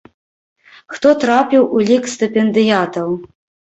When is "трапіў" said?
1.25-1.71